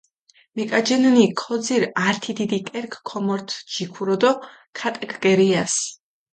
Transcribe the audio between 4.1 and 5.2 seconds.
დო ქატაკჷ